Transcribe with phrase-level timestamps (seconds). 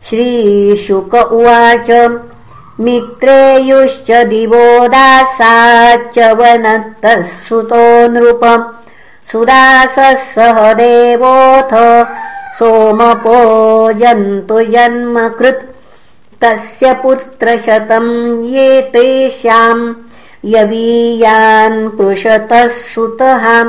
[0.09, 1.91] श्रीशुक उवाच
[2.83, 8.63] मित्रेयुश्च दिवो दासाच्च वनत्तः सुतो नृपम्
[9.31, 11.73] सुदासः सह देवोऽथ
[12.59, 15.63] सोमपो जन्तु जन्मकृत्।
[16.41, 19.93] तस्य पुत्रशतम् ये तेषाम्
[20.45, 23.63] यवीयान् पृषतः सुतः।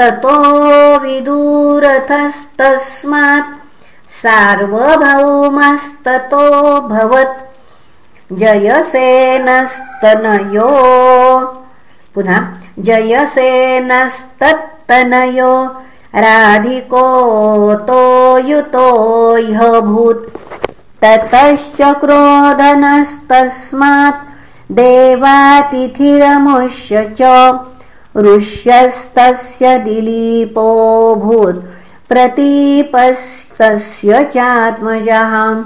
[0.00, 3.70] ततो विदूरथस्तस्मात्
[4.10, 7.50] सार्वभौमस्ततो भवत्।
[8.32, 10.70] जयसेनस्तनयो।
[12.14, 12.46] पुनः
[12.78, 15.76] जयसेनस्तत्तनयो।
[16.14, 20.40] राधिकोतो युतो ह्यभूत्।
[21.04, 24.16] ततश्च क्रोधनस्तस्मात्
[24.72, 27.60] देवातिथिरमुष्य च
[28.16, 31.64] ऋष्यस्तस्य दिलीपोऽभूत्
[32.08, 35.64] प्रतीपस्तस्य चात्मजः।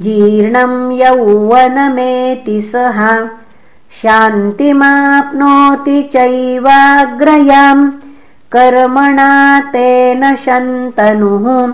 [0.00, 3.28] जीर्णम् यौवनमेति सः।
[4.02, 7.90] शान्तिमाप्नोति चैवाग्रयाम्
[8.52, 11.72] कर्मणा तेन शन्तनुः।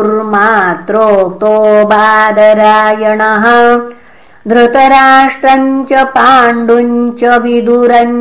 [1.91, 3.45] बादरायणः।
[4.47, 8.17] धृतराष्ट्रम् च पाण्डुम् च विदुरम्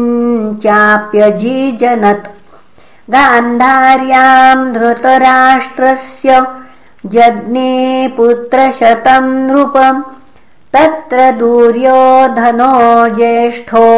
[0.65, 2.29] चाप्यजीजनत्
[3.11, 6.43] गान्धार्याम् धृतराष्ट्रस्य
[7.07, 10.03] जज्ञे पुत्रशतम् नृपम्
[10.75, 12.75] तत्र दुर्योधनो
[13.17, 13.89] ज्येष्ठो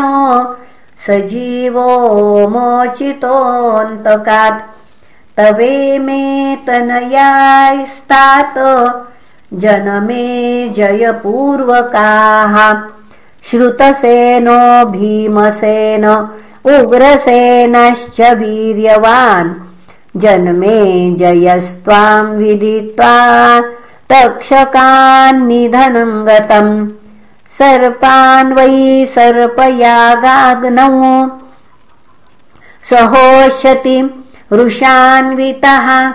[1.06, 4.62] सजीवो मोचितोऽन्तकात्।
[5.36, 8.58] तवे मे तनयास्तात्
[9.54, 12.82] जनमे जयपूर्वकाः।
[13.44, 16.28] श्रुतसेनो भीमसेन
[16.64, 19.54] उग्रसेनश्च वीर्यवान्।
[20.16, 23.62] जन्मे जयस्त्वाम् विदित्वा
[24.12, 26.88] तक्षकान्निधनम् गतम्।
[27.50, 31.28] सर्पान् वै सर्पयागाग्नौ।
[32.84, 36.12] सहोष्यति रुषान्वितः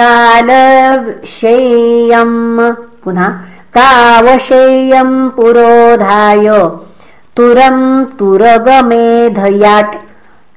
[0.00, 3.32] कालशेयम्। पुनः
[3.76, 6.70] कावशेयम् पुरोधाय
[7.36, 9.96] तुरम् तुरगमेधयाट्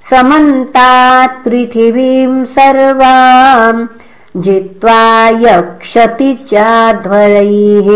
[0.09, 3.87] समन्तात् पृथिवीम् सर्वाम्
[4.37, 7.87] जित्वा यक्षति चाध्वरैः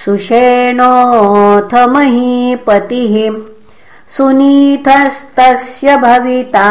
[0.05, 3.43] सुषेणोऽथ महीपतिः।
[4.09, 6.69] सुनीतस्तस्य भविता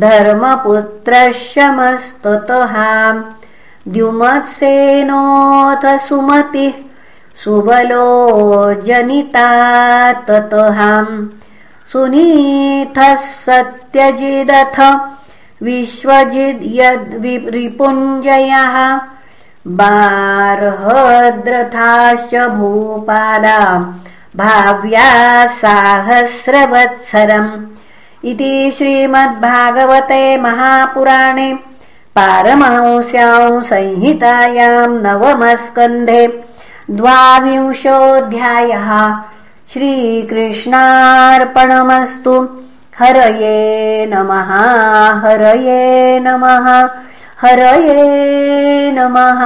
[0.00, 1.14] धर्मपुत्रशमस्ततः
[3.92, 6.72] द्युमत्सेनोऽथ सुमतिः
[7.42, 8.08] सुबलो
[8.86, 9.48] जनिता
[10.28, 10.78] ततः
[11.92, 14.78] सुनीतः सत्यजिदथ
[15.62, 18.76] विश्वजिद् यद्रिपुञ्जयः
[19.80, 21.12] बार्हद्रथाश्च
[22.54, 23.58] भूपाला
[24.36, 25.10] भाव्या
[25.60, 27.50] साहस्रवत्सरम्
[28.30, 31.46] इति श्रीमद्भागवते महापुराणे
[32.16, 36.20] पारमहंस्यां संहितायाम् नवमस्कन्धे
[36.90, 38.90] द्वाविंशोऽध्यायः
[39.72, 42.34] श्रीकृष्णार्पणमस्तु।
[42.98, 43.56] हरये
[44.12, 44.50] नमः
[45.24, 45.80] हरये
[46.26, 46.66] नमः
[47.42, 48.04] हरये
[48.98, 49.40] नमः